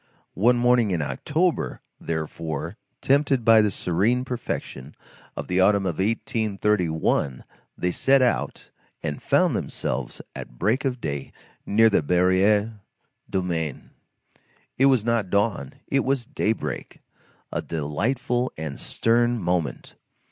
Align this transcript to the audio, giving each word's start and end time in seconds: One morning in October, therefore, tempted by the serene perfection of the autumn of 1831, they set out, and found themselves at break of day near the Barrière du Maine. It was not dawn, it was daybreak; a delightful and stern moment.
One 0.39 0.57
morning 0.57 0.89
in 0.89 1.03
October, 1.03 1.79
therefore, 1.99 2.75
tempted 3.03 3.45
by 3.45 3.61
the 3.61 3.69
serene 3.69 4.25
perfection 4.25 4.95
of 5.37 5.47
the 5.47 5.59
autumn 5.61 5.85
of 5.85 5.99
1831, 5.99 7.43
they 7.77 7.91
set 7.91 8.19
out, 8.23 8.71
and 9.03 9.21
found 9.21 9.55
themselves 9.55 10.19
at 10.35 10.57
break 10.57 10.85
of 10.85 10.99
day 11.01 11.31
near 11.67 11.87
the 11.87 12.01
Barrière 12.01 12.79
du 13.29 13.43
Maine. 13.43 13.91
It 14.75 14.87
was 14.87 15.05
not 15.05 15.29
dawn, 15.29 15.73
it 15.85 16.03
was 16.03 16.25
daybreak; 16.25 16.99
a 17.51 17.61
delightful 17.61 18.51
and 18.57 18.79
stern 18.79 19.39
moment. 19.39 19.93